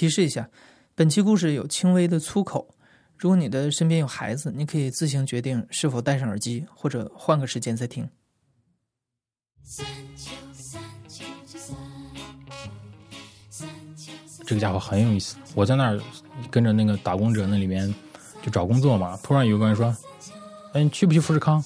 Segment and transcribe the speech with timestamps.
[0.00, 0.48] 提示一下，
[0.94, 2.74] 本期故事有轻微的粗口。
[3.18, 8.08] 如果你的身边有孩子，你可以自行决定是否戴上耳机，或者换个时间再听。
[14.46, 15.36] 这个家伙很有意思。
[15.54, 16.00] 我在那儿
[16.50, 17.94] 跟着那个打工者那里面
[18.40, 19.94] 就找工作嘛，突然有个人说
[20.72, 21.62] ：“哎，你去不去富士康？”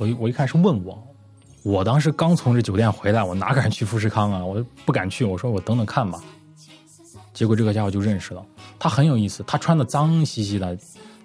[0.00, 1.06] 我一我一看是问我，
[1.64, 4.42] 我当时刚从这酒店回来，我哪敢去富士康啊？
[4.42, 6.18] 我不敢去，我说我等等看吧。
[7.36, 8.42] 结果这个家伙就认识了，
[8.78, 10.74] 他很有意思，他穿的脏兮兮的，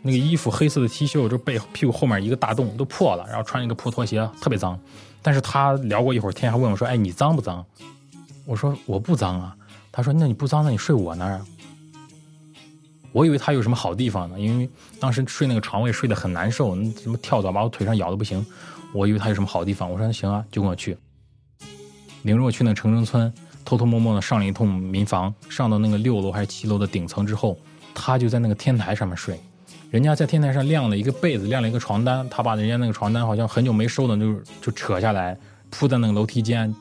[0.02, 4.78] 那个衣服黑色的 T 恤，就背屁股后面一个大洞都破了，然后穿一个破拖鞋，特别脏。
[5.22, 7.66] 但是他聊过一会儿天，还问我说：“哎，你脏不脏？”
[8.46, 9.56] 我说：“我不脏啊。”
[9.90, 11.40] 他说：“那你不脏，那你睡我那儿？”
[13.14, 14.70] 我以为他有什么好地方呢，因为
[15.00, 18.46] 当时睡那个床位睡得很难受，什么跳蚤把我腿上咬的不行。
[18.94, 20.98] 我以为他有什么好地方，我说：“行啊，就跟我去。”
[22.24, 23.34] 领着我去那城中村。
[23.64, 27.58] 偷偷摸摸的上了一通民房，上到那个六楼还是七楼的顶层之后，
[27.94, 29.40] 他就在那个天台上面睡。
[29.90, 35.38] 人家在天台上晾了一个被子，晾了一个床单，他把人家那个床单好像很久没收的，就就扯下来
[35.70, 36.74] 铺在那个楼梯间，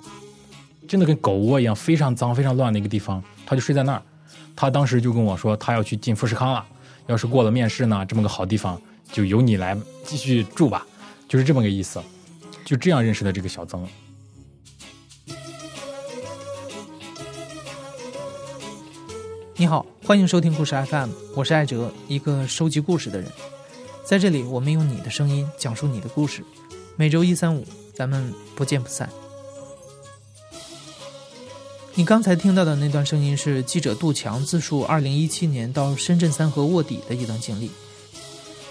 [0.87, 3.23] 真的跟狗窝一样，非常脏、非常乱的一个地方。
[3.45, 4.03] 他就睡在那儿。
[4.55, 6.65] 他当时就跟我说，他要去进富士康了。
[7.07, 10.87] 要是过了面试呢，这么个好地方就由你来继续住吧，
[11.27, 12.01] 就是这么个意思。
[12.65, 13.85] 就这样认识的这个小曾。
[19.61, 23.31] 你好，欢迎收听故事 FM，我是艾哲，一个收集故事的人。
[24.03, 26.43] 在这里，我们用你的声音讲述你的故事。
[26.97, 29.07] 每周一、三、五，咱们不见不散。
[31.93, 37.71] 你刚才听到的那段声音是记者杜强自述2017年到深圳三河卧底的一段经历。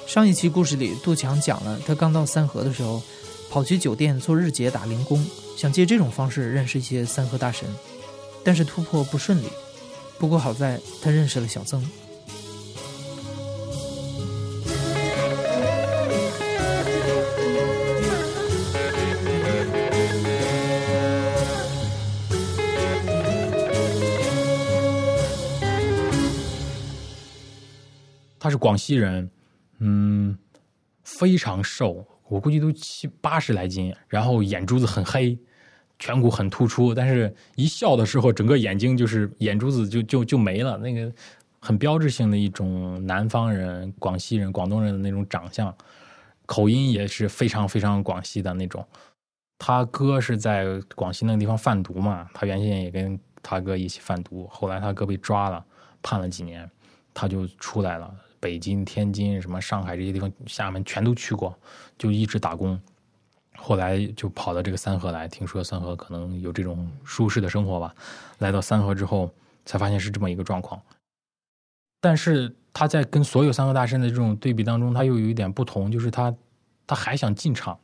[0.08, 3.00] 上一期故事里，杜强讲了他刚到三河的时候，
[3.52, 5.24] 跑去酒店做日结打零工，
[5.56, 7.70] 想借这种方式认识一些三河大神，
[8.44, 9.46] 但是突破不顺利。
[10.20, 11.82] 不过好在他认识了小曾。
[28.42, 29.32] 他是广西人，
[29.80, 30.38] 嗯，
[31.04, 35.40] 非常瘦，我估计都七八十来斤，然后眼珠子很黑。
[36.00, 41.12] 颧骨很突出，但是一笑的时候，整个眼睛就是眼珠子就就就没了，那个
[41.60, 45.76] 很标志性的一种南方人、广西人、广东人的那种长相，
[46.46, 48.86] 口音也是非常非常广西的那种。
[49.58, 50.66] 他哥是在
[50.96, 55.64] 广西那个地方贩毒嘛，他原先也跟他哥一起贩毒，后来他哥被抓了，
[56.02, 56.70] 判了几年，
[57.14, 58.10] 他就出来了，
[58.40, 61.54] 北京、天津、什么上海这些地方、厦门全都去过，
[61.98, 62.80] 就一直打工。
[63.62, 67.94] 后来就跑到这个三河来，听说三河可能有这种舒适的生活吧。
[68.40, 69.30] 来到三河之后，
[69.66, 70.82] 才发现是这么一个状况。
[72.02, 76.34] 但是他在跟所有三河大神的这种对比当中，他又有一点不同，就是他
[76.88, 77.78] 他还想进场，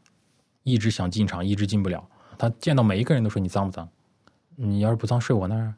[0.64, 2.08] 一直想进场，一直进不了。
[2.38, 3.88] 他见到每一个人都说：“你脏不脏？
[4.56, 5.74] 你要是不脏，睡我那儿。”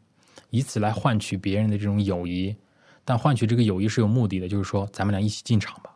[0.52, 2.56] 以此来换取别人的这种友谊，
[3.04, 5.96] 但换取这个友谊是有目的的，就是说咱们俩一起进场吧。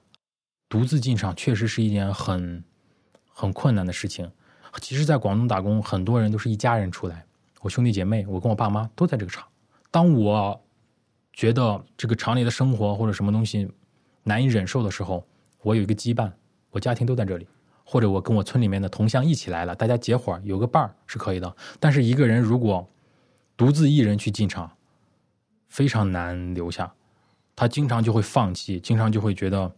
[0.67, 2.63] 独自进场确实是一件很。
[3.41, 4.31] 很困难的事情，
[4.79, 7.25] 其实，在广东打工，很多人都是一家人出来。
[7.61, 9.43] 我兄弟姐妹，我跟我爸妈都在这个厂。
[9.89, 10.61] 当我
[11.33, 13.67] 觉得这个厂里的生活或者什么东西
[14.21, 15.25] 难以忍受的时候，
[15.63, 16.31] 我有一个羁绊，
[16.69, 17.47] 我家庭都在这里，
[17.83, 21.55] 或者我跟我村里面的同乡一起来了，大家结伙有个伴儿是可以的。
[21.79, 22.87] 但是一个人如果
[23.57, 24.71] 独自一人去进厂，
[25.67, 26.93] 非常难留下，
[27.55, 29.73] 他经常就会放弃，经常就会觉得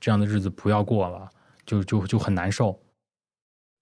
[0.00, 1.30] 这样的日子不要过了，
[1.64, 2.76] 就就就很难受。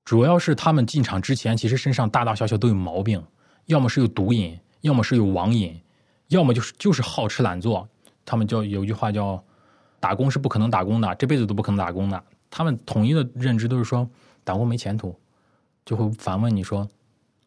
[0.04, 3.22] 主要是他们进厂之前，其实身上大大小小都有毛病，
[3.66, 5.80] 要么是有毒瘾，要么是有网瘾，
[6.28, 7.88] 要么就是就是好吃懒做。
[8.24, 9.42] 他们叫有句话叫
[10.00, 12.22] “打工是不可能打工的，这辈子都不可能打工的”。
[12.50, 14.08] 他们统一的认知都是说
[14.44, 15.14] 打工没前途，
[15.84, 16.88] 就会反问你说：“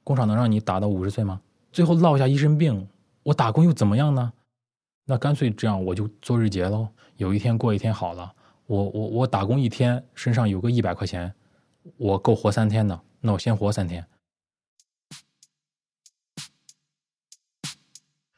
[0.03, 1.41] 工厂能让你打到五十岁吗？”
[1.71, 2.87] 最后落下一身病，
[3.23, 4.31] 我打工又怎么样呢？
[5.05, 6.87] 那干脆这样，我就做日结喽。
[7.17, 8.33] 有一天过一天好了，
[8.65, 11.33] 我我我打工一天，身上有个一百块钱。
[11.97, 14.05] 我够活三天的，那我先活三天。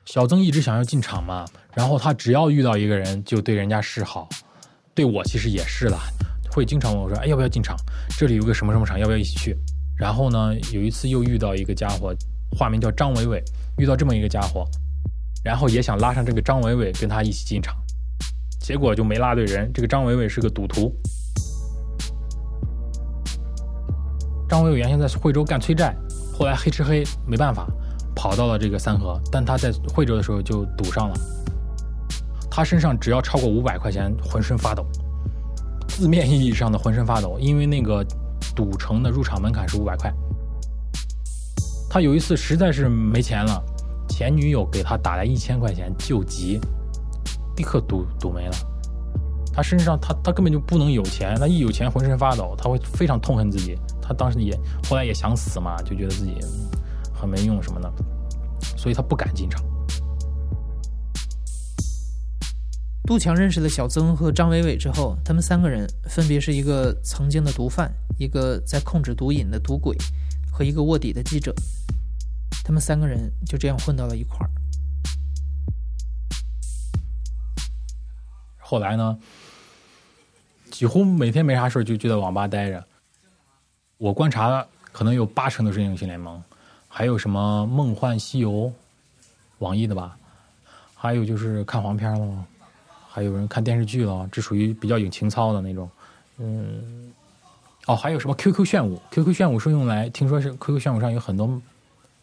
[0.05, 4.27] 小曾一直想要进厂嘛，然后他只要遇到一个人就对人家示好，
[4.93, 5.97] 对我其实也是了，
[6.51, 7.75] 会经常问我说：“哎，要不要进厂？
[8.17, 9.55] 这里有个什么什么厂，要不要一起去？”
[9.97, 12.15] 然后呢，有一次又遇到一个家伙，
[12.51, 13.43] 化名叫张伟伟，
[13.77, 14.65] 遇到这么一个家伙，
[15.43, 17.75] 然后也想拉上这个张伟伟跟他一起进厂，
[18.61, 19.71] 结果就没拉对人。
[19.73, 20.93] 这个张伟伟是个赌徒。
[24.47, 25.95] 张伟伟原先在惠州干催债，
[26.37, 27.67] 后来黑吃黑没办法，
[28.15, 31.15] 跑到了这个三河，但他在惠州的时候就赌上了。
[32.49, 34.85] 他身上只要超过五百块钱，浑身发抖，
[35.89, 38.05] 字面意义上的浑身发抖，因为那个
[38.55, 40.11] 赌城的入场门槛是五百块。
[41.89, 43.61] 他有一次实在是没钱了，
[44.07, 46.59] 前女友给他打来一千块钱救急，
[47.57, 48.53] 立刻赌赌没了。
[49.53, 53.77] 他身上他他根本就不能有钱，他一有钱浑身发抖，他会非常痛恨自己。
[54.07, 54.57] 他当时也
[54.87, 56.37] 后来也想死嘛，就觉得自己
[57.13, 57.91] 很没用什么的，
[58.77, 59.61] 所以他不敢进场。
[63.05, 69.97] 杜强认识了小曾和张伟伟之后，他们三个人分别是一个曾经的毒贩，一个在控制毒瘾的赌鬼，
[70.51, 71.53] 和一个卧底的记者。
[72.63, 74.49] 他们三个人就这样混到了一块儿。
[78.57, 79.17] 后来呢，
[80.69, 82.85] 几乎每天没啥事就就在网吧待着。
[83.97, 86.41] 我观察，可能有八成都是英雄联盟，
[86.87, 88.51] 还有什么《梦幻西游》，
[89.57, 90.15] 网易的吧，
[90.93, 92.45] 还有就是看黄片了，
[93.09, 95.89] 还有人看电视剧了，这属于比较有情操的那种。
[96.37, 97.11] 嗯，
[97.87, 101.59] 哦，还有什么 QQ 炫舞？QQ 炫舞是用来，听说是 QQ 炫舞上有很多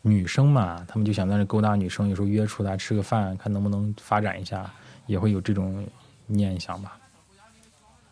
[0.02, 4.72] 女生嘛，他们就想在那勾搭女生，有时候约出来吃个饭，看能不能发展一下，
[5.08, 5.84] 也会有这种
[6.28, 6.96] 念想吧。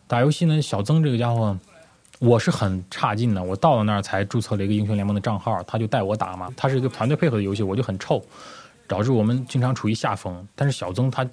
[0.05, 1.57] 打游戏呢，小曾这个家伙。
[2.23, 6.49] 我是很差劲的，我到了那儿才注册了一个英雄联盟的账号，他就带我打嘛。
[6.55, 8.23] 他是一个团队配合的游戏，我就很臭，
[8.87, 10.47] 导致我们经常处于下风。
[10.55, 11.27] 但是小曾他，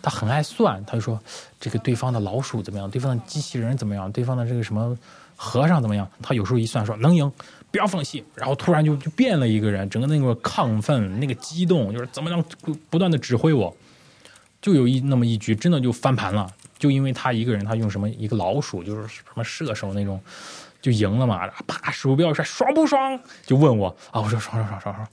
[0.00, 1.18] 他很爱算，他就说
[1.58, 4.96] 这个对方的老鼠怎么样，对方的机器人怎么样，对方的这个什么
[5.34, 6.08] 和尚怎么样。
[6.22, 7.28] 他有时候一算说能赢，
[7.72, 12.44] 不要放弃，然后突然就就变了一个人，整个那个亢奋、那个激动，就是怎么样
[12.88, 13.76] 不断的指挥我。
[14.62, 16.48] 就有一那么一局，真的就翻盘了。
[16.78, 20.20] 就因为他一个人，他用什么一个老鼠，就是什么射手那种，
[20.80, 21.46] 就赢了嘛。
[21.66, 23.20] 啪，鼠标一甩，爽不爽？
[23.44, 25.08] 就问我啊，我说爽爽爽爽爽。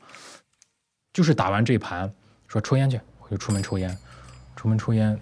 [1.11, 2.13] 就是打完这盘，
[2.47, 3.97] 说抽烟去，我就出门抽烟。
[4.55, 5.19] 出门抽烟，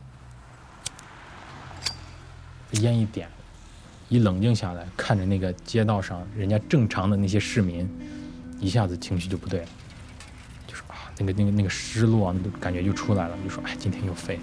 [2.71, 3.27] 烟一点，
[4.09, 7.89] 一冷静下来，看着那个街道上人家正常的那些市民，
[8.59, 9.67] 一下子情绪就不对了，
[10.67, 14.41] 就说啊，那个那个那个失落感觉就出来了，就说哎，今天又废了。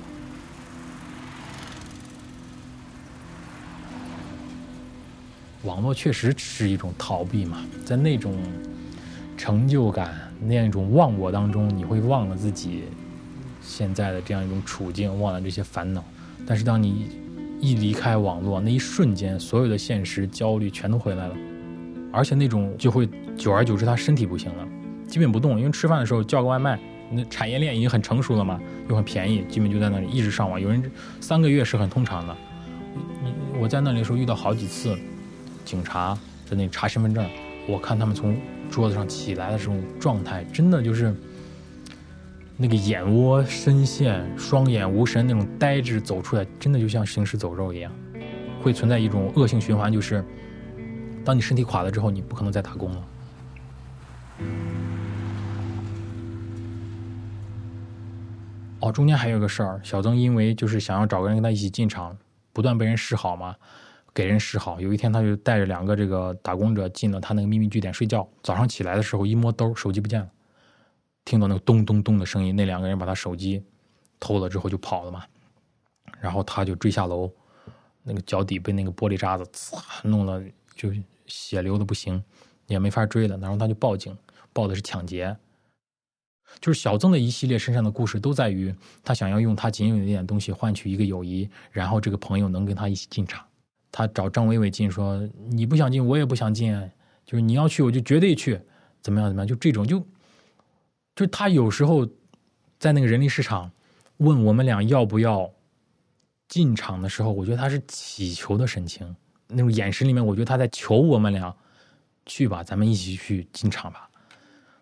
[5.65, 8.35] 网络确实是一种逃避嘛，在那种
[9.37, 12.85] 成就感、那样一种忘我当中，你会忘了自己
[13.61, 16.03] 现在的这样一种处境，忘了这些烦恼。
[16.47, 17.09] 但是当你
[17.61, 21.37] 一离开网络，那一瞬间，所有的现实焦虑全都回来了，
[22.11, 23.07] 而且那种就会
[23.37, 24.67] 久而久之，他身体不行了，
[25.07, 26.81] 基本不动，因为吃饭的时候叫个外卖，
[27.11, 28.59] 那产业链已经很成熟了嘛，
[28.89, 30.59] 又很便宜，基本就在那里一直上网。
[30.59, 30.83] 有人
[31.21, 32.35] 三个月是很通常的，
[33.23, 34.97] 你我在那里的时候遇到好几次。
[35.65, 36.19] 警察
[36.49, 37.29] 在那查身份证，
[37.69, 38.37] 我看他们从
[38.71, 41.15] 桌子上起来的这种状态，真的就是
[42.57, 47.93] 那个眼窝深陷、双眼无神那种呆滞走出来，真的就像行尸走肉一样，
[48.63, 50.25] 会存在一种恶性循环，就是
[51.25, 53.05] 当你身体垮了之后，你不可能再打工了。
[58.81, 62.17] 哦，中间还有个事儿，小曾因为就是想要找个人跟他一起进厂，
[62.53, 63.55] 不断被人示好嘛。
[64.15, 64.81] 给人示好。
[64.81, 68.29] 有一天，他就带着两个这个打工者进了他那个秘密据点睡觉。
[68.43, 70.31] 早上起来的时候，一摸兜，手机不见了，
[71.25, 73.63] 听到那个咚咚咚的声音，那两个人把他手机
[74.19, 75.25] 偷了之后就跑了嘛。
[76.21, 77.31] 然后他就追下楼，
[78.03, 80.43] 那个脚底被那个玻璃渣子呲弄了，
[80.75, 80.91] 就
[81.27, 82.23] 血流的不行，
[82.67, 83.39] 也没法追了。
[83.39, 84.17] 然后他就报警，
[84.53, 85.37] 报的是抢劫。
[86.61, 93.47] 就是小曾的一系列身上的故事，都在于他想要用他仅有的一点东西换取一个友谊，然后这个朋友能跟他一起进场。
[93.93, 96.73] 他找张伟伟进，说你不想进，我也不想进，
[97.25, 98.61] 就是你要去，我就绝对去，
[99.03, 99.47] 怎么样怎么样？
[99.47, 100.05] 就这种，就
[101.15, 102.07] 就他有时候
[102.79, 103.71] 在那个人力市场
[104.19, 105.51] 问我们俩要不要
[106.49, 109.17] 进场的时候，我觉得他是乞求的神情，
[109.49, 111.55] 那种眼神里面，我觉得他在求我们俩
[112.27, 114.09] 去吧，咱们一起去进场吧。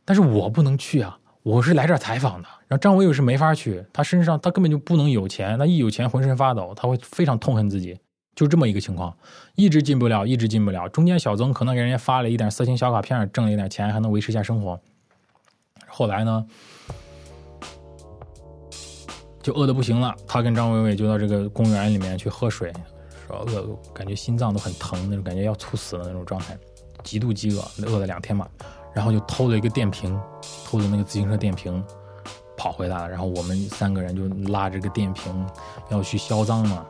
[0.05, 2.49] 但是我不能去啊，我是来这儿采访的。
[2.67, 7.99] 然后张伟伟是没法去，他身上他根本就不能有钱，他一有钱浑身发抖，他会非常痛恨自己。
[8.38, 9.12] 就这么一个情况，
[9.57, 10.88] 一直进不了，一直进不了。
[10.90, 14.78] 中间小曾可能给人家发了一点色情小卡片，挣了一点钱，还能维持一下生活。
[15.88, 16.47] 后来呢，
[19.42, 20.14] 就饿的不行了。
[20.25, 22.73] 他跟张伟伟就到这个公园里面去喝水，
[23.26, 26.57] 说饿，感觉心脏都很疼，那种感觉要猝死的那种状态，
[27.02, 28.47] 极度饥饿，饿了两天嘛。
[28.95, 30.16] 然后就偷了一个电瓶，
[30.64, 31.83] 偷的那个自行车电瓶，
[32.57, 33.09] 跑回来了。
[33.09, 35.45] 然后我们三个人就拉着个电瓶
[35.90, 36.87] 要去销赃嘛。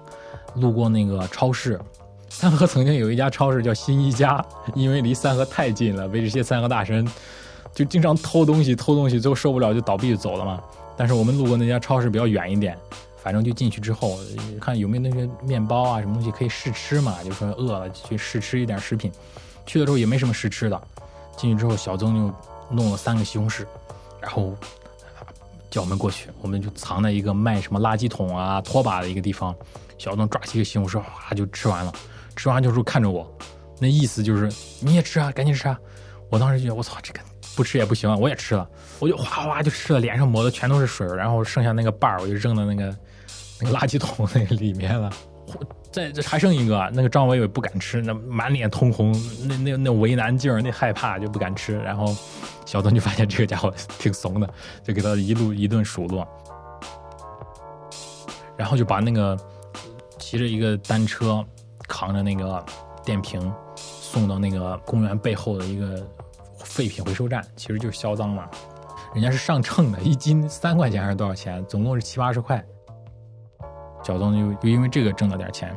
[0.56, 1.80] 路过那个超市，
[2.28, 7.06] 三河曾经有一家超市叫新一家，因为离三河太近了，被这些三河大神
[7.74, 10.60] 就经常偷东西，偷东西，最后受不了就倒闭走了嘛。
[10.96, 12.76] 但是我们路过那家超市比较远一点，
[13.22, 14.18] 反正就进去之后
[14.60, 19.12] 看有没有那些面包啊什么东西可以试吃嘛，就说饿了去试吃一点食品。
[19.64, 20.82] 去的时候也没什么试吃的，
[21.36, 22.34] 进去之后小曾就
[22.74, 23.64] 弄了三个西红柿，
[24.20, 24.54] 然后
[25.70, 29.54] 叫我们过去，我们就藏在一个卖什么垃圾桶啊、拖把的一个地方。
[29.98, 31.92] 小东抓起一个西红柿，哗就吃完了。
[32.36, 33.28] 吃完就是看着我，
[33.80, 34.48] 那意思就是
[34.80, 35.76] 你也吃啊，赶紧吃啊！
[36.30, 37.20] 我当时觉得我操，这个
[37.56, 38.68] 不吃也不行啊，我也吃了，
[39.00, 42.96] 我就哗哗就吃了，脸上抹的全都是水，然后剩下那个瓣儿我就扔到那个
[43.60, 45.10] 那个垃圾桶那个里面了。
[45.90, 49.10] 再还剩一个，那个张伟伟不敢吃，那满脸通红，
[49.48, 51.76] 那那那为难劲儿，那害怕就不敢吃。
[51.78, 52.14] 然后
[52.66, 54.48] 小东就发现这个家伙挺怂的，
[54.84, 56.28] 就给他一路一顿数落，
[58.56, 59.36] 然后就把那个
[60.28, 61.42] 骑着一个单车，
[61.88, 62.62] 扛着那个
[63.02, 66.06] 电瓶，送到那个公园背后的一个
[66.58, 68.46] 废品回收站，其实就是销赃嘛。
[69.14, 71.64] 人家是上秤的，一斤三块钱还是多少钱？
[71.64, 72.62] 总共是七八十块。
[74.04, 75.74] 小曾就就因为这个挣了点钱，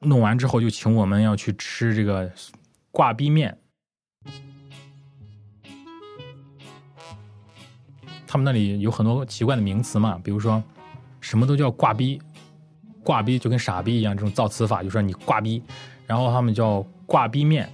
[0.00, 2.30] 弄完之后就请我们要去吃这个
[2.90, 3.56] 挂壁面。
[8.32, 10.62] 他们那里有很多奇怪的名词嘛，比如说
[11.20, 12.22] 什么都叫挂逼，
[13.02, 15.60] 挂逼就跟傻逼一样，这种造词法就说你挂逼，
[16.06, 17.68] 然后他们叫挂逼面，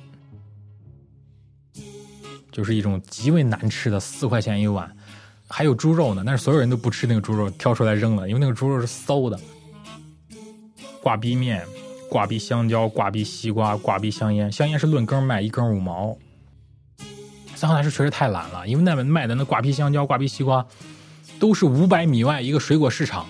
[2.50, 4.90] 就是一种极为难吃的四块钱一碗。
[5.46, 9.38] 还有猪肉呢，但是所有人都不吃那个猪肉，挑出来扔了，因为那个猪肉是馊的。
[11.02, 11.66] 挂逼面、
[12.08, 16.16] 挂逼香蕉、挂逼西瓜、挂逼香烟，香烟是论根卖，一根五毛。
[17.56, 20.64] 三号大师确实太懒了，因为那边卖的那挂皮香蕉、挂皮西瓜，
[21.40, 23.24] 都是五百米外一个水果市场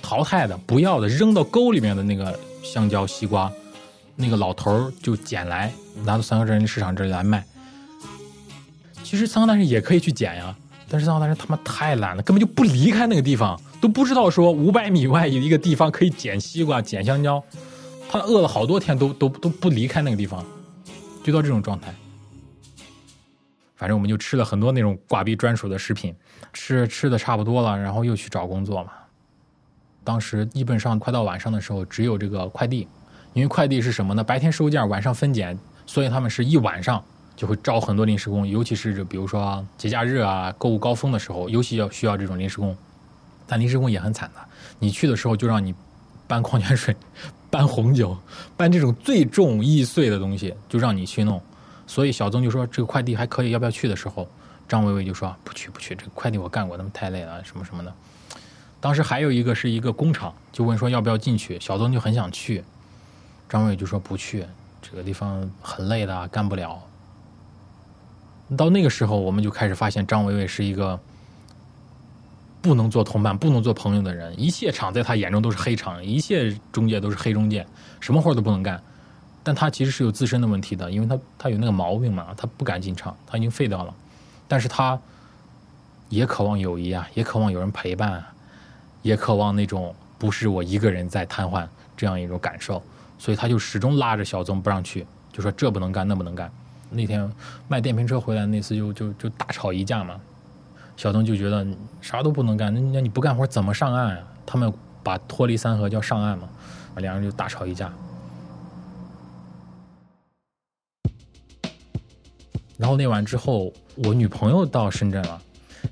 [0.00, 3.50] 淘汰的、不要的、扔到沟里面的那个香蕉、西瓜，
[4.14, 5.72] 那个老头就捡来
[6.04, 7.44] 拿到三河镇市场这里来卖。
[9.02, 10.54] 其实三号大师也可以去捡呀。
[10.88, 17.42] 但是三号大师他妈太懒了，根本就不离开那个地方，都不知道说五百米外有一个地方可以捡西瓜、捡香蕉。
[18.08, 20.44] 他饿了好多天，都都都不离开那个地方，
[21.24, 21.92] 就到这种状态。
[23.84, 26.16] 反正我们就吃了很多那种挂壁专属的食品，
[26.54, 28.92] 吃吃的差不多了，然后又去找工作嘛。
[30.02, 32.88] 当时基本上快到晚上的时候，只有这个快递，
[33.34, 34.24] 因为快递是什么呢？
[34.24, 37.04] 白天收件，晚上分拣，所以他们是一晚上。
[37.36, 42.74] 就会招很多临时工，尤其是比如说节假日啊、购物高峰的时候，尤其要需要这种临时工。
[43.46, 44.40] 但临时工也很惨的，
[44.78, 45.74] 你去的时候就让你
[46.26, 46.96] 搬矿泉水、
[47.50, 48.16] 搬红酒、
[48.56, 51.38] 搬这种最重易碎的东西，就让你去弄。
[51.86, 54.28] 所以小曾就说这个快递还可以，要不要去的时候，
[54.68, 57.92] 张伟伟就说不去不去，这个快递我干过，他们太累了，什么什么的。
[58.80, 62.62] 当时还有一个是一个工厂，就问说要不要进去，小曾就很想去，
[63.48, 64.44] 张伟就说不去，
[64.82, 66.82] 这个地方很累的，干不了。
[68.56, 71.00] 到那个时候，我们就开始发现张伟伟是一个
[72.60, 74.38] 不能做同伴、不能做朋友的人。
[74.38, 77.66] 一切厂在他眼中都是黑厂，一切中介都是黑中介，
[78.00, 78.82] 什么活都不能干。
[79.44, 83.94] 但他其实是有自身的问题的，因为他他有那个毛病嘛，他不敢进厂，他已经废掉了。
[84.48, 84.98] 但是他
[86.08, 88.24] 也渴望友谊啊，也渴望有人陪伴，
[89.02, 92.82] 也渴望那种不是我一个人在瘫痪这样一种感受。
[93.18, 96.50] 所以他就始终拉着小曾不让去，就说这不能干，那不能干。
[96.90, 97.30] 那天
[97.68, 100.20] 卖电瓶车回来那次就就就大吵一架嘛，
[100.96, 101.66] 小曾就觉得
[102.00, 104.22] 啥都不能干，那那你不干活怎么上岸啊？
[104.46, 104.72] 他们
[105.02, 106.48] 把脱离三河叫上岸嘛，
[106.96, 107.92] 两人就大吵一架。
[112.76, 115.40] 然后那晚之后，我女朋友到深圳了，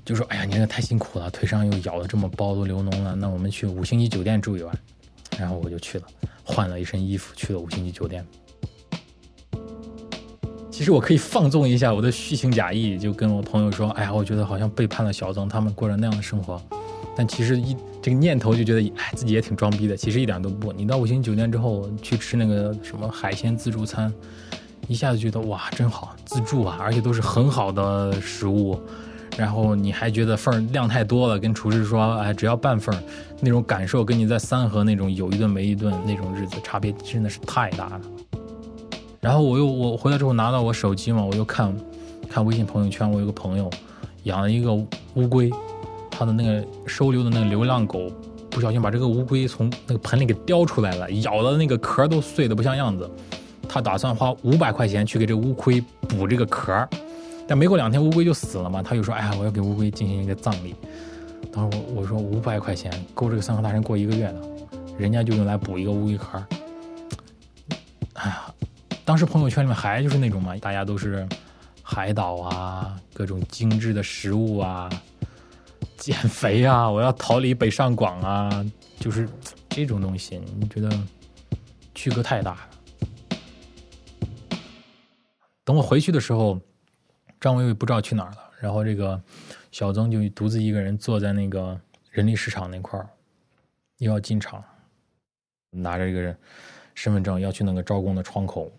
[0.03, 4.77] 就说：“哎呀，你这太辛苦了，腿上又咬的这么包都流脓了，那我们去五星级酒店住一晚。”
[5.39, 6.03] 然后我就去了，
[6.43, 8.25] 换了一身衣服去了五星级酒店。
[10.69, 16.61] 其实我可以放纵一下我的虚情假意，就跟我朋友说：“哎呀，我觉得好像背叛了小曾，他们过着那样的生活。”
[17.15, 19.95] 但其实一这个念头就觉得，哎，自己也挺装逼的。
[19.95, 20.73] 其实一点都不。
[20.73, 24.11] 你到五星级酒店之后去吃那个什么海鲜自助餐，
[24.87, 28.79] 一下子觉得哇，真好，自助啊，而且都是很好的食物。
[29.35, 32.95] 然后你还觉得份量太多了，跟厨师说：“哎，只要半份。”
[33.41, 38.01] 那种感受跟你在三河那种有一顿没一顿那种日子差别真的是太大了。
[39.19, 41.75] 然后我又我回来之后拿到我手机嘛，我又看，
[42.29, 43.69] 看微信朋友圈，我有个朋友
[44.23, 45.51] 养了一个乌龟，
[46.11, 48.11] 他的那个收留的那个流浪狗
[48.49, 53.09] 不小心把这个乌龟从那个盆里给叼出来了，咬的那个壳都碎的不像样子。
[53.73, 56.87] 他打算花五百块钱去给这乌龟补这个壳，
[57.47, 60.75] 但没过两天乌龟就死了嘛，他就说：“哎呀，我要给乌龟进行一个葬礼。”
[61.51, 64.41] 当时我我说五百块钱够这个三河大神过一个月的，
[64.95, 66.37] 人家就用来补一个乌龟壳。
[68.13, 68.53] 哎呀。
[69.03, 71.27] 当时朋友圈里面还就是那种嘛，大家都是
[71.81, 74.87] 海岛啊，各种精致的食物啊，
[75.97, 78.65] 减肥啊，我要逃离北上广啊，
[78.99, 79.27] 就是
[79.67, 80.89] 这种东西，你觉得
[81.95, 82.59] 区隔太大了。
[85.63, 86.59] 等我回去的时候，
[87.39, 89.21] 张伟伟不知道去哪儿了，然后这个
[89.71, 91.79] 小曾就独自一个人坐在那个
[92.11, 93.07] 人力市场那块儿，
[93.97, 94.63] 又要进厂，
[95.71, 96.35] 拿着这个
[96.93, 98.71] 身份证要去那个招工的窗口。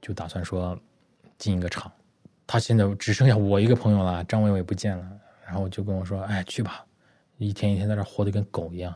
[0.00, 0.76] 就打算说
[1.38, 1.88] 进一个厂，
[2.44, 5.06] 他现在只剩下我一个朋友了，张伟伟不见了，
[5.46, 6.84] 然后就跟我说：“哎，去吧，
[7.38, 8.92] 一天一天在这活得跟狗一样，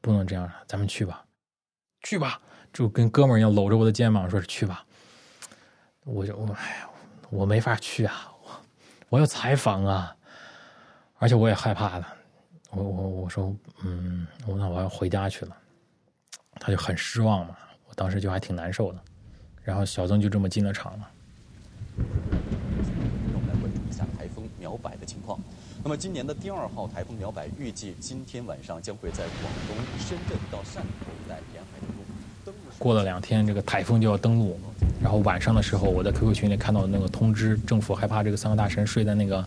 [0.00, 1.24] 不能这样了，咱们去吧，
[2.02, 2.40] 去吧。”
[2.74, 4.84] 就跟哥们儿一样搂着我的肩膀说：“去吧。”
[6.04, 6.88] 我就我哎呀，
[7.28, 8.50] 我没法去啊，我
[9.10, 10.16] 我要采访啊，
[11.18, 12.16] 而且我也害怕了。
[12.70, 15.56] 我我我说嗯，我那我要回家去了，
[16.54, 17.56] 他就很失望嘛，
[17.88, 19.00] 我当时就还挺难受的。
[19.62, 21.10] 然后小曾就这么进了场了。
[21.98, 25.38] 让我们来关注一下台风苗百的情况。
[25.82, 31.09] 那么今年的第二号台风苗百预计今天晚上将会在广东深圳到汕头。
[32.80, 34.58] 过了两天，这个台风就要登陆。
[35.02, 39.44] 然后晚上的时候，我在 QQ 群里看到那个通知，政府害怕这个三个大神睡在那个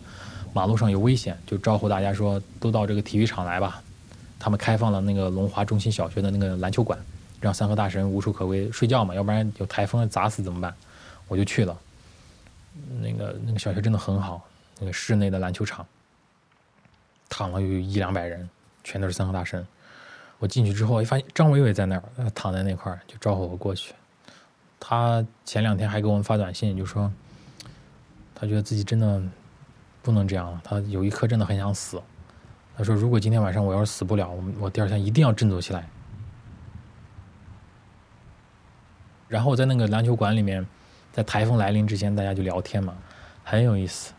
[0.52, 3.82] 马路上有危险，就招呼大家说都到这个体育场来吧。
[4.38, 6.96] 他们开放了那个龙华中心小学的那个篮球馆。
[7.40, 10.74] 让三个大神无处可归睡觉嘛，要不然有台风砸死怎么办？
[11.28, 11.76] 我就去了。
[13.02, 14.42] 那个那个小学真的很好，
[14.80, 15.86] 那个室内的篮球场，
[17.28, 18.48] 躺了有一两百人，
[18.82, 19.66] 全都是三个大神。
[20.44, 22.02] 我进去之后，一发现张伟伟在那儿，
[22.34, 23.94] 躺在那块儿，就招呼我过去。
[24.78, 27.10] 他前两天还给我们发短信，就说
[28.34, 29.22] 他觉得自己真的
[30.02, 31.98] 不能这样了，他有一刻真的很想死。
[32.76, 35.88] 他说：“如果今天晚上我要是死不了，我我第二天一定要振作起来。”
[39.26, 40.66] 然后在那个篮球馆里面，
[41.10, 42.94] 在台风来临之前，大家就聊天嘛，
[43.42, 44.12] 很有意思。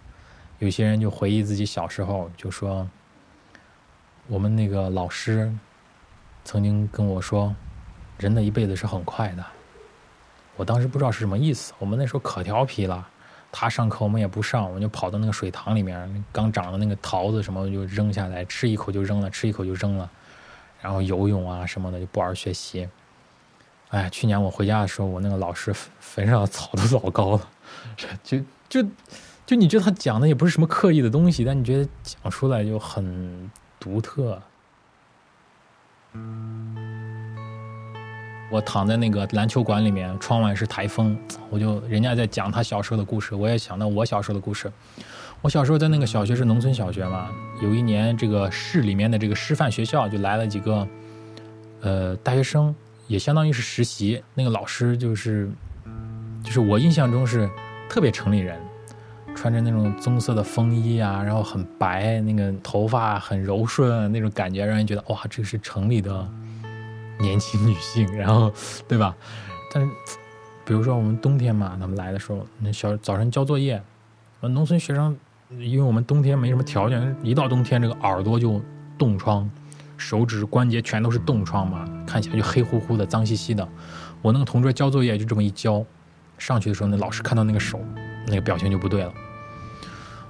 [0.58, 2.89] 有些人就回忆自己小时候，就说
[4.25, 5.53] 我们那个老师
[6.46, 7.53] 曾经跟我说，
[8.18, 9.44] 人的一辈子是很快的。
[10.55, 13.05] 我当时不知道是什么意思，我们那时候可调皮了。
[13.51, 20.10] 他上课我们也不上，我们就跑到那个水塘里面，刚长的那个桃子什么就扔下来，吃一口就扔了，吃一口就扔了。
[20.81, 22.88] 然后游泳啊什么的就不玩学习。
[23.90, 27.50] 哎，去年我回家的时候，我那个老师坟上的草都老高了，
[28.24, 28.38] 就
[28.70, 28.88] 就
[29.46, 34.42] 就你觉得他讲的也不是什么刻意的东西，但你觉得讲出来就很独特。
[38.51, 41.18] 我躺在那个篮球馆里面，窗外是台风，
[41.50, 44.72] 我就人家在讲他小时候的故事，我也想到我小时候的故事。
[45.42, 47.30] 我小时候在那个小学是农村小学嘛，
[47.62, 50.88] 有一年这个市里面的这个师范学校就来了几个
[51.82, 52.74] 呃大学生。
[53.08, 55.48] 也相当于是实习，那个老师就是，
[56.44, 57.48] 就是我印象中是
[57.88, 58.60] 特别城里人，
[59.35, 66.27] 穿着那种棕色的风衣啊，然后很白，那个头发很柔顺，那种感觉让人觉得哇，这个是城里的
[67.19, 68.51] 年轻女性，然后
[68.87, 69.15] 对吧？
[69.71, 69.91] 但是，
[70.65, 73.81] 比如说我们冬天嘛，他们来的时候，那小早晨交作业，
[74.39, 75.15] 农村学生，
[75.51, 78.61] 因为我们冬天没什么条件，一到冬天这个耳朵就
[78.98, 79.50] 冻疮。
[79.98, 83.65] 手指关节全都是冻疮嘛，看起来就黑乎乎的、脏兮兮的。
[84.21, 85.81] 我那个同桌交作业就这么一交，
[86.37, 87.79] 上去的时候，那老师看到那个手，
[88.27, 89.13] 那个表情就不对了。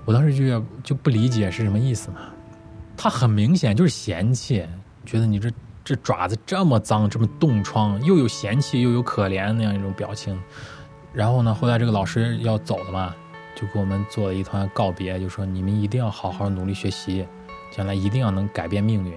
[0.06, 2.18] 我当时就要就不理解是什么意思嘛。
[2.96, 4.66] 他很明显就是嫌弃，
[5.06, 5.52] 觉得你这
[5.84, 10.40] 这爪子这么脏，这么冻疮，又有嫌弃又有可怜那样一种表情。
[11.12, 13.14] 然后呢，后来这个老师要走了嘛，
[13.56, 17.26] 就给我们做了一团告别，就说你们一定要好好努力学习，
[17.72, 19.14] 将来一定要能改变命运。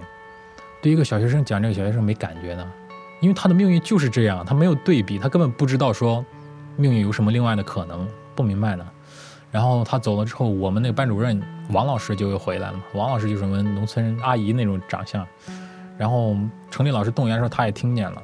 [0.81, 2.67] 对一个小学生讲这个，小学生没感觉的，
[3.21, 6.25] 因为他的命运就是这样，他没有对比，他根本不知道说
[6.77, 8.87] 命运有什么另外的可能，不明白的。
[9.51, 12.81] 然后他走了之后，我们那个班主任王老师就又回来了。
[12.95, 15.27] 王老师就是我们农村阿姨那种长相。
[15.97, 16.37] 然后
[16.71, 18.23] 城里老师动员的时候，他也听见了。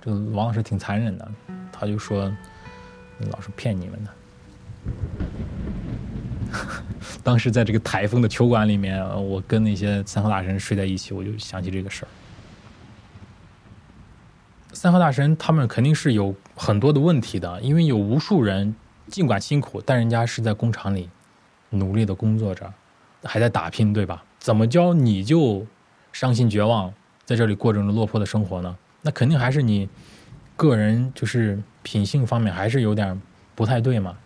[0.00, 1.30] 这王老师挺残忍的，
[1.70, 2.32] 他就说
[3.30, 4.10] ：“老师骗你们的。”
[7.22, 12.08] 当时在这个台风的球馆里面，我跟那些三河大神睡在一起，我就想起这个事儿。
[14.72, 18.74] 三河大神他们肯定是有很多的问题的，因为有无数人
[19.08, 21.08] 尽管辛苦，但人家是在工厂里
[21.70, 22.72] 努力的工作着，
[23.24, 24.22] 还在打拼，对吧？
[24.38, 25.66] 怎么教你就
[26.12, 26.92] 伤心绝望，
[27.24, 28.76] 在这里过这种落魄的生活呢？
[29.02, 29.88] 那肯定还是你
[30.56, 33.20] 个人就是品性方面还是有点
[33.54, 34.16] 不太对嘛。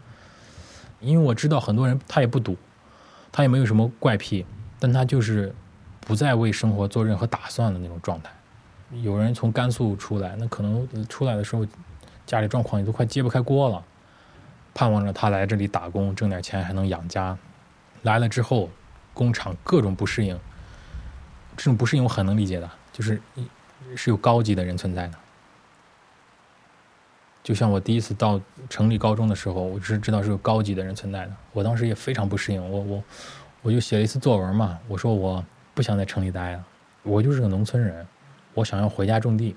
[1.01, 2.57] 因为我知道很多人他也不赌，
[3.31, 4.45] 他也没有什么怪癖，
[4.79, 5.55] 但他就是
[6.01, 8.31] 不再为生活做任何打算的那种状态。
[9.03, 11.67] 有人从甘肃出来，那可能出来的时候
[12.25, 13.85] 家里状况也都快揭不开锅了，
[14.77, 17.39] 盼望着他来这里打工挣点钱还能养家。
[18.03, 18.69] 来了之后，
[19.15, 20.39] 工厂各种不适应，
[21.57, 23.19] 这种不适应我很能理解的，就是
[23.97, 25.15] 是有高级的人存在的。
[27.43, 33.05] 就像我第一次到城里高中的时候，我是知道是有高级的人存在的，我当时也非常不适应，我我
[33.63, 36.65] 我就写了一次作文嘛，我说我不想在城里待了，
[37.03, 38.07] 我就是个农村人，
[38.53, 39.57] 我想要回家种地。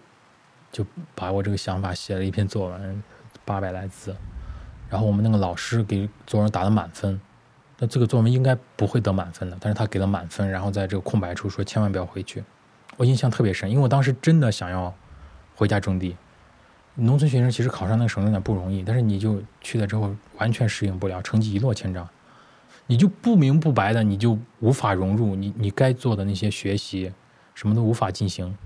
[0.72, 3.04] 就把我这个想法写了一篇作文，
[3.44, 4.16] 八百来字，
[4.90, 7.22] 然后我们那个老师给作文打了满分，
[7.78, 12.44] 那这个作文应该不会得满分的，但是他给了满分，然后在这个空白处说千万不要回去，
[12.98, 14.94] 我印象特别深，因为我当时真的想要
[15.56, 16.18] 回家种地。
[16.96, 22.06] 农村学生其实考上那个省重点不容易，但是你就去了之后完全适应不了，成绩一落千丈，
[22.88, 27.14] 你就不明不白的，你就无法融入，你你该做的那些学习，
[27.54, 28.58] 什么都无法进行。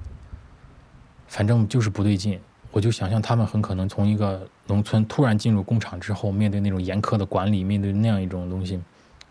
[1.28, 2.40] 反正就是不对劲，
[2.72, 8.82] 我就想象他们很可能从一个农村突然进入工厂之后，面对那种严苛的管理，面对那样一种东西，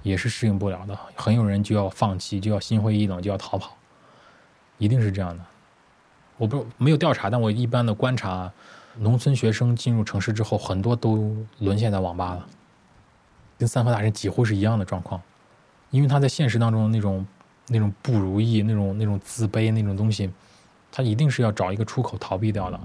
[0.02, 0.98] 也是适应不了的。
[1.14, 3.76] 很有人就要放弃，就要心灰意冷，就要逃跑，
[4.78, 5.44] 一定是这样的。
[6.36, 8.52] 我不没有调查，但我一般的观察，
[8.98, 12.46] 农村学生进入城市之后，很多都沦陷在网吧了，
[13.58, 15.20] 跟三和大神几乎是一样的状况，
[15.90, 17.26] 因为他在现实当中那种
[17.68, 20.30] 那种不如意，那种那种自卑那种东西。
[20.94, 22.78] 他一定是要找一个出口逃避掉的。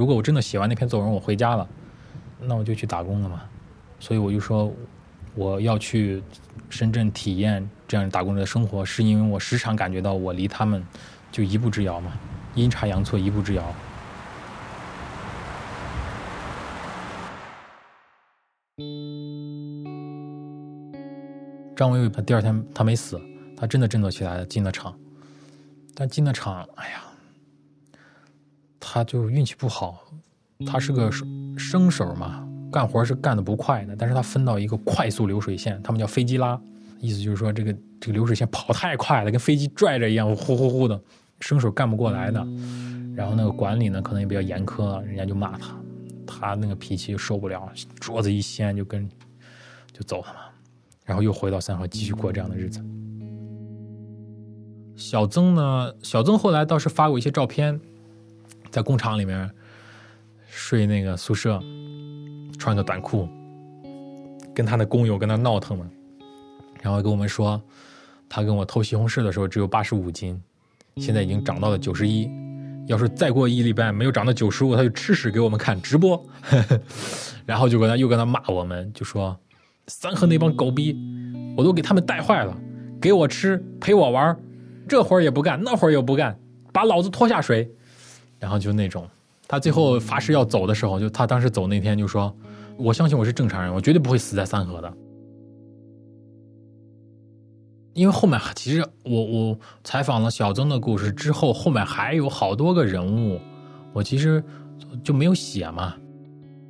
[0.00, 1.68] 如果我真的写完那篇作文，我回家了，
[2.40, 3.42] 那我就去打工了嘛。
[3.98, 4.72] 所以我就说，
[5.34, 6.22] 我要去
[6.70, 10.82] 深圳体验这样打工人的生活，是因为我时常感觉到我离他们
[11.30, 12.12] 就一步之遥嘛，
[12.54, 13.74] 阴差阳错一步之遥。
[21.76, 23.20] 张伟伟他第二天他没死，
[23.54, 24.98] 他真的振作起来了，进了厂。
[25.94, 27.02] 但进了厂，哎呀，
[28.92, 30.04] 他就运气不好。
[30.66, 31.08] 他是个
[31.56, 33.94] 生手嘛，干活是干的不快的。
[33.94, 36.60] 但是他分到一个快速流水线，他们叫飞机拉，
[36.98, 41.00] 意思就是说这个这个流水线跑太快了，跟飞机拽着一样，呼呼呼的，
[41.38, 42.44] 生手干不过来的。
[43.14, 45.80] 然后那个管理呢，可能也比较严苛，人家就骂他，
[46.26, 49.08] 他那个脾气受不了，桌子一掀就跟
[49.92, 50.40] 就走了嘛。
[51.04, 52.84] 然后又回到三河继续过这样的日子。
[54.96, 55.94] 小曾呢？
[56.02, 57.80] 小曾后来倒是发过一些照片，
[58.70, 59.50] 在工厂里面
[60.48, 61.60] 睡那个宿舍，
[62.58, 63.28] 穿个短裤，
[64.54, 65.88] 跟他的工友跟那闹腾嘛。
[66.82, 67.60] 然后跟我们说，
[68.28, 70.40] 他跟我偷西红柿的时候只有八十五斤，
[70.96, 72.30] 现在已经涨到了九十一。
[72.86, 76.20] 要是再过一礼拜没有涨到九十五，他就吃屎给我们看直播。
[77.46, 79.38] 然后就跟他又跟他骂我们，就说
[79.86, 80.96] 三河那帮狗逼，
[81.56, 82.56] 我都给他们带坏了，
[83.00, 84.36] 给我吃陪我玩。
[84.88, 86.36] 这活儿也不干，那活儿也不干，
[86.72, 87.70] 把老子拖下水，
[88.40, 89.06] 然后就那种，
[89.46, 92.34] 他最后发誓要走的时候，就他当时走那天就说
[92.76, 94.92] ：“我相信我是正常人，我绝对不会死在三河的。”
[97.92, 103.38] 因为后面其实我我采访了小曾的故事之后，后面还有好多个人物，
[103.92, 104.42] 我其实
[105.04, 105.94] 就没有写嘛。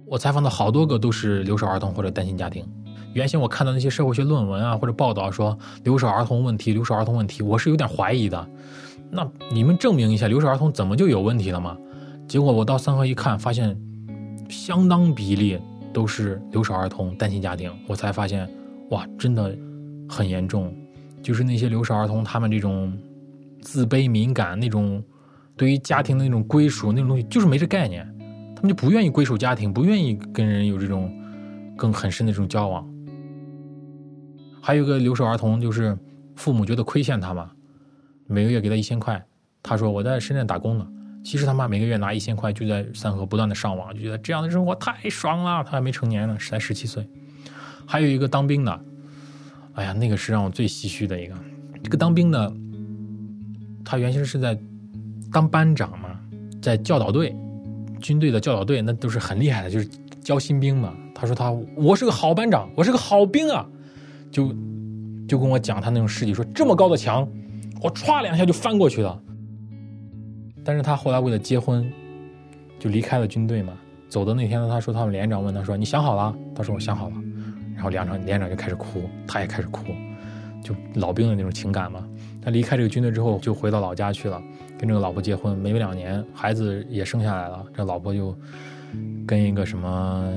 [0.07, 2.67] 我采访的好多个都是留守儿童或者单亲家庭。
[3.13, 8.49] 原先我看到那些社会学论文啊，或者报道说留守儿童问题，留守儿童问题，我是有点怀疑的。
[9.11, 11.77] 那你们证明一下，留守儿童怎么就有问题了吗？
[12.29, 13.77] 结果我到三河一看，发现
[14.49, 15.59] 相当比例
[15.93, 17.73] 都是留守儿童、单亲家庭。
[17.89, 18.49] 我才发现，
[18.91, 19.57] 哇，真的
[20.09, 20.73] 很严重。
[21.23, 22.97] 就是那些留守儿童，他们这种
[23.61, 25.03] 自卑、敏感，那种
[25.57, 28.07] 对于家庭的那种归属那种东西，就是没这概念，
[28.55, 31.13] 他们就不愿意归属家庭，不愿意跟人有这种
[31.77, 32.89] 更很深的这种交往。
[34.63, 35.99] 还有个留守儿童，就是
[36.37, 37.51] 父母觉得亏欠他嘛，
[38.31, 39.23] 每个月给他一千块。
[39.63, 40.87] 他说我在深圳打工呢，
[41.23, 45.65] 其实他妈每个月拿一千块就在三河不断的上网，就觉得这样的生活太爽了。
[45.65, 47.07] 他还没成年呢，才十七岁。
[47.87, 48.81] 还有一个当兵的，
[49.75, 51.35] 哎呀，那个是让我最唏嘘的一个。
[51.83, 52.53] 这个当兵的，
[53.85, 54.57] 他原先是在
[55.33, 56.19] 当班长嘛，
[56.63, 57.35] 在教导队，
[58.01, 59.89] 军队的教导队那都是很厉害的，就是
[60.23, 60.95] 教新兵嘛。
[61.15, 63.67] 他说他我是个好班长，我是个好兵啊。
[64.31, 64.55] 就
[65.29, 67.29] 就跟我讲他那种事迹，说这么高的墙，
[67.81, 69.21] 我歘两下就翻过去了。
[70.65, 71.91] 但是他后来为了结婚，
[72.79, 73.73] 就离开了军队嘛。
[74.09, 77.15] 走的那天呢，他说他们连长问他说：“你想好了？”他说：“我想好了。”
[77.75, 79.85] 然后连长连长就开始哭，他也开始哭，
[80.63, 82.07] 就老兵的那种情感嘛。
[82.43, 84.43] 他离开这个军队之后，就回到老家去了，
[84.79, 87.65] 跟这个老婆结婚，没两年，孩子也生下来了。
[87.73, 88.37] 这老婆就
[89.27, 90.31] 跟一个什么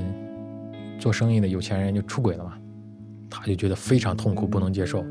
[0.98, 2.54] 做生意的有钱人就出轨了嘛。
[3.28, 5.04] 他就觉得非常痛苦，不能接受，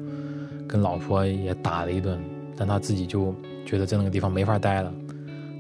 [0.67, 2.19] 跟老婆也打了一顿，
[2.57, 4.93] 但他自己就觉得在那个地方没法待了，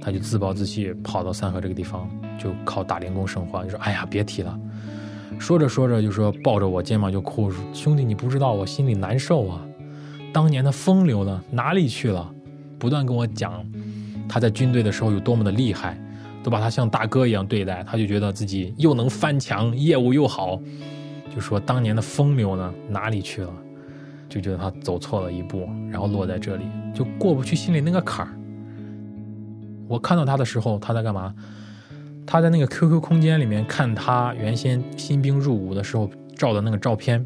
[0.01, 3.63] 他就自暴自弃，跑到三河这个地方，就靠打零工生活。
[3.63, 4.59] 就说：“哎呀，别提了。”
[5.39, 9.61] 说着说着就说抱着我肩膀就哭：“兄弟，你不知道我心里难受啊！
[10.31, 12.31] 当年的风流呢，哪里去了？”
[12.77, 13.65] 不断跟我讲
[14.27, 15.97] 他在军队的时候有多么的厉害，
[16.43, 17.83] 都把他像大哥一样对待。
[17.83, 20.59] 他就觉得自己又能翻墙，业务又好，
[21.33, 23.53] 就说当年的风流呢，哪里去了？
[24.33, 28.33] 就觉得他走错了一步，然后落在这里，就过不去心里那个坎儿。
[29.87, 31.31] 我看到他的时候，他在干嘛？
[32.25, 37.23] 他在那个 QQ 空间里面看他原先新兵入伍的时候照的那个照片，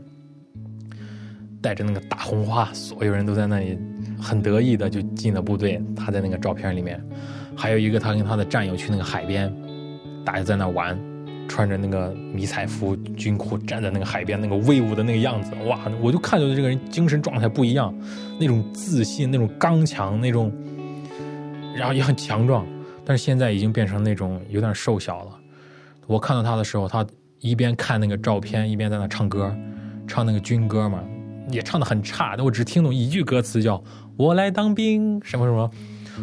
[1.61, 3.79] 带着那个大红花，所有人都在那里
[4.19, 5.81] 很得意的就进了部队。
[5.95, 7.01] 他在那个照片里面，
[7.55, 9.49] 还有一个他跟他的战友去那个海边，
[10.25, 10.99] 大家在那玩。
[11.47, 15.79] 穿着那个迷彩服、军裤，站在那个海边，那个威武的那个样子，哇！
[16.01, 17.93] 我就看到这个人精神状态不一样，
[18.39, 20.51] 那种自信、那种刚强、那种，
[21.75, 22.65] 然后也很强壮。
[23.05, 25.31] 但是现在已经变成那种有点瘦小了。
[26.05, 27.05] 我看到他的时候，他
[27.39, 29.55] 一边看那个照片，一边在那唱歌，
[30.05, 31.01] 唱那个军歌嘛，
[31.49, 32.35] 也唱的很差。
[32.35, 33.81] 但我只听懂一句歌词，叫
[34.17, 35.71] “我来当兵”什么什么，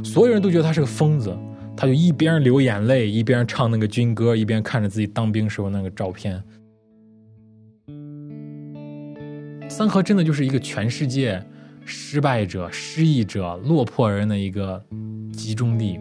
[0.05, 1.35] 所有人都觉得他是个疯子。
[1.77, 6.43] 他就一边流眼泪，一边唱那个军歌，一边看着自己当兵时候那个照片。
[9.69, 11.45] 三河真的就是一个全世界
[11.85, 14.81] 失败者、失意者、落魄人的一个
[15.33, 15.99] 集中地，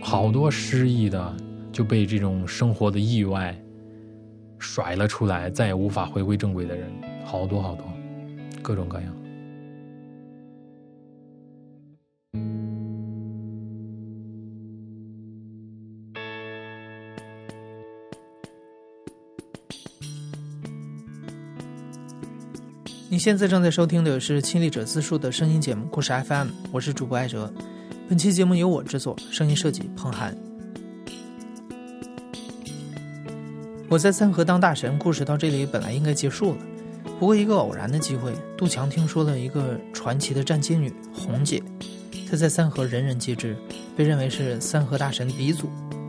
[0.00, 1.36] 好多失意的
[1.70, 3.56] 就被这种生活的意外
[4.58, 6.90] 甩了出来，再也无法回归正轨的人，
[7.24, 7.84] 好多好多，
[8.62, 9.14] 各种各样。
[23.12, 27.52] 你现在正在收听的是《亲历者自述》的声音节目《故事 FM》，我是主播艾哲。
[28.08, 30.34] 本期节目由我制作，声音设计彭涵。
[33.90, 36.56] 我在三河当大神，故事到这里本来应该结束了。
[37.20, 41.62] 不过一个偶然的机会，杜强听说了一个传奇的站街女红姐，
[42.30, 43.54] 她在三河人人皆知，
[43.94, 45.68] 被认为是三河大神鼻祖，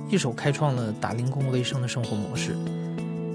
[0.09, 2.55] 一手开创了打零工为生的生活模式。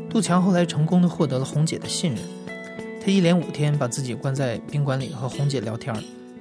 [0.08, 2.24] 杜强后来成功的获得了红姐的信任。
[3.00, 5.94] 他一连五天把自己关在宾馆里和红姐聊天，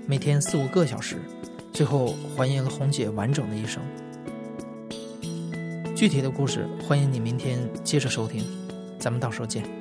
[0.06, 1.18] 每天四五个小时，
[1.72, 3.82] 最后还原了红姐完整的一生。
[5.96, 8.44] 具体的故事，欢迎你明天接着收听，
[9.00, 9.77] 咱们到时候见。